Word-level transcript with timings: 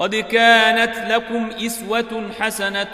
قد 0.00 0.14
كانت 0.14 1.12
لكم 1.12 1.48
إسوة 1.66 2.30
حسنة 2.40 2.92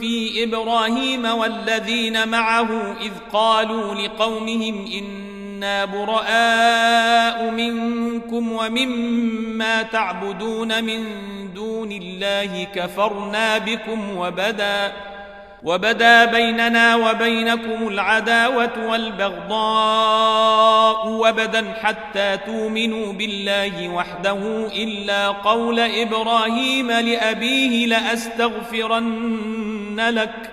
في 0.00 0.44
إبراهيم 0.44 1.24
والذين 1.24 2.28
معه 2.28 2.96
إذ 3.00 3.10
قالوا 3.32 3.94
لقومهم 3.94 4.86
إنا 4.92 5.84
براء 5.84 7.50
منكم 7.50 8.52
ومما 8.52 9.82
تعبدون 9.82 10.84
من 10.84 11.04
دون 11.54 11.92
الله 11.92 12.64
كفرنا 12.74 13.58
بكم 13.58 14.16
وبدا 14.16 14.92
وبدا 15.64 16.24
بيننا 16.24 16.96
وبينكم 16.96 17.88
العداوة 17.88 18.86
والبغضاء 18.88 19.48
وبدا 21.08 21.74
حتى 21.82 22.36
تؤمنوا 22.46 23.12
بالله 23.12 23.88
وحده 23.88 24.66
إلا 24.76 25.28
قول 25.28 25.80
إبراهيم 25.80 26.90
لأبيه 26.90 27.86
لأستغفرن 27.86 29.40
لك. 30.00 30.50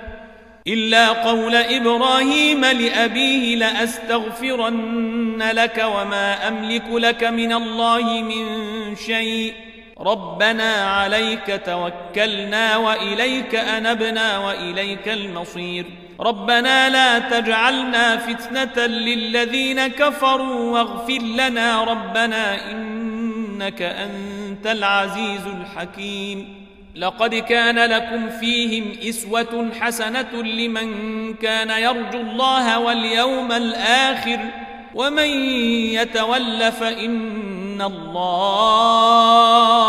إلا 0.68 1.08
قول 1.08 1.56
إبراهيم 1.56 2.66
لأبيه 2.66 3.56
لأستغفرن 3.56 5.44
لك 5.52 5.86
وما 5.96 6.48
أملك 6.48 6.86
لك 6.90 7.24
من 7.24 7.54
الله 7.54 8.22
من 8.22 8.46
شيء. 8.96 9.69
ربنا 10.02 10.74
عليك 10.74 11.62
توكلنا 11.66 12.78
وإليك 12.78 13.56
أنبنا 13.56 14.38
وإليك 14.38 15.08
المصير. 15.08 15.86
ربنا 16.20 16.90
لا 16.90 17.20
تجعلنا 17.20 18.18
فتنة 18.18 18.86
للذين 18.86 19.88
كفروا 19.88 20.72
واغفر 20.72 21.22
لنا 21.22 21.84
ربنا 21.84 22.72
إنك 22.72 23.82
أنت 23.82 24.68
العزيز 24.68 25.48
الحكيم. 25.48 26.60
لقد 26.96 27.36
كان 27.36 27.80
لكم 27.80 28.30
فيهم 28.30 28.96
إسوة 29.10 29.70
حسنة 29.80 30.44
لمن 30.44 30.90
كان 31.34 31.70
يرجو 31.70 32.22
الله 32.22 32.80
واليوم 32.80 33.52
الآخر 33.52 34.40
ومن 34.96 35.30
يتول 35.94 36.72
فإن 36.72 37.82
الله 37.82 39.89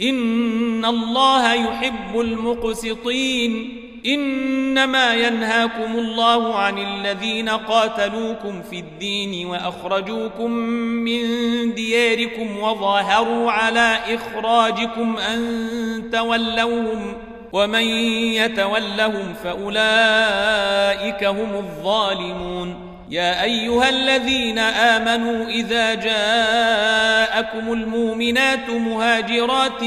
إن 0.00 0.84
الله 0.84 1.54
يحب 1.54 2.20
المقسطين 2.20 3.80
إنما 4.06 5.14
ينهاكم 5.14 5.98
الله 5.98 6.54
عن 6.54 6.78
الذين 6.78 7.48
قاتلوكم 7.48 8.62
في 8.62 8.78
الدين 8.78 9.46
وأخرجوكم 9.46 10.50
من 10.50 11.20
دياركم 11.74 12.58
وظاهروا 12.58 13.50
على 13.50 13.98
إخراجكم 14.08 15.16
أن 15.16 16.10
تولوهم 16.12 17.14
ومن 17.52 17.84
يتولهم 18.34 19.34
فأولئك 19.44 21.24
هم 21.24 21.54
الظالمون 21.54 22.93
يا 23.10 23.42
أيها 23.42 23.88
الذين 23.88 24.58
آمنوا 24.58 25.46
إذا 25.46 25.94
جاءكم 25.94 27.72
المؤمنات 27.72 28.70
مهاجرات 28.70 29.84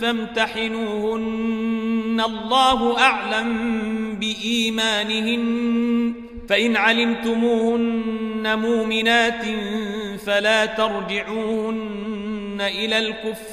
فامتحنوهن. 0.00 2.22
الله 2.26 2.98
أعلم 2.98 3.78
بإيمانهن. 4.20 6.14
فإن 6.48 6.76
علمتموهن 6.76 8.58
مؤمنات 8.58 9.42
فلا 10.26 10.66
ترجعوهن 10.66 12.60
إلى 12.60 12.98
الكفار 12.98 13.48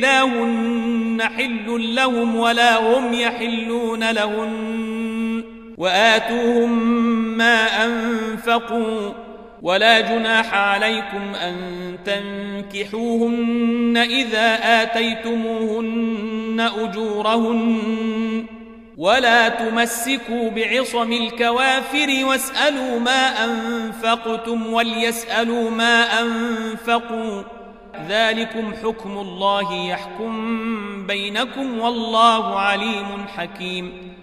لا 0.00 0.22
هن 0.22 1.22
حل 1.36 1.94
لهم 1.94 2.36
ولا 2.36 2.80
هم 2.80 3.14
يحلون 3.14 4.10
لهن. 4.10 4.67
وآتوهم 5.78 6.98
ما 7.38 7.84
أنفقوا 7.84 9.12
ولا 9.62 10.00
جناح 10.00 10.54
عليكم 10.54 11.34
أن 11.34 11.54
تنكحوهن 12.04 13.96
إذا 13.96 14.58
آتيتموهن 14.82 16.70
أجورهن 16.78 18.46
ولا 18.96 19.48
تمسكوا 19.48 20.50
بعصم 20.50 21.12
الكوافر 21.12 22.24
واسألوا 22.24 23.00
ما 23.00 23.44
أنفقتم 23.44 24.72
وليسألوا 24.72 25.70
ما 25.70 26.20
أنفقوا 26.20 27.42
ذلكم 28.08 28.72
حكم 28.82 29.18
الله 29.18 29.88
يحكم 29.88 31.06
بينكم 31.06 31.78
والله 31.78 32.58
عليم 32.58 33.26
حكيم 33.36 34.17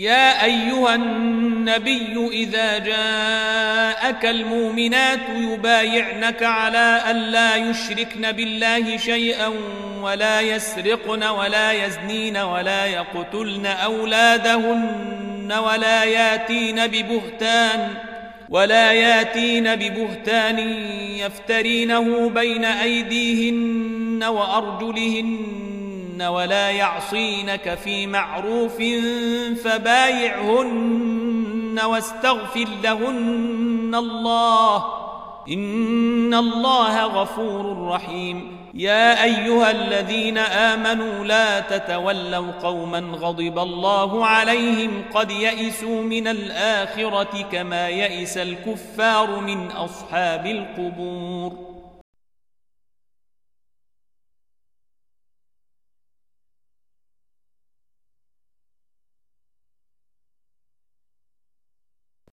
يا 0.00 0.44
أيها 0.44 0.94
النبي 0.94 2.28
إذا 2.32 2.78
جاءك 2.78 4.26
المؤمنات 4.26 5.20
يبايعنك 5.36 6.42
على 6.42 7.02
أن 7.10 7.16
لا 7.16 7.56
يشركن 7.56 8.32
بالله 8.32 8.96
شيئا 8.96 9.52
ولا 10.02 10.40
يسرقن 10.40 11.24
ولا 11.24 11.72
يزنين 11.72 12.36
ولا 12.36 12.86
يقتلن 12.86 13.66
أولادهن 13.66 15.52
ولا 15.52 16.04
ياتين 16.04 16.86
ببهتان 16.86 17.88
ولا 18.48 18.92
ياتين 18.92 19.74
ببهتان 19.74 20.58
يفترينه 21.18 22.28
بين 22.28 22.64
أيديهن 22.64 24.24
ولا 26.22 26.70
يعصينك 26.70 27.74
في 27.74 28.06
معروف 28.06 28.76
فبايعهن 29.64 31.80
واستغفر 31.84 32.68
لهن 32.82 33.94
الله. 33.94 34.84
إن 35.48 36.34
الله 36.34 37.04
غفور 37.04 37.88
رحيم. 37.88 38.60
يا 38.74 39.24
أيها 39.24 39.70
الذين 39.70 40.38
آمنوا 40.38 41.24
لا 41.24 41.60
تتولوا 41.60 42.52
قوما 42.62 42.98
غضب 42.98 43.58
الله 43.58 44.26
عليهم 44.26 45.02
قد 45.14 45.30
يئسوا 45.30 46.02
من 46.02 46.28
الآخرة 46.28 47.44
كما 47.52 47.88
يئس 47.88 48.38
الكفار 48.38 49.40
من 49.40 49.70
أصحاب 49.70 50.46
القبور. 50.46 51.69